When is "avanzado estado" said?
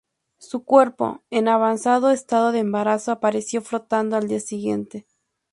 1.47-2.51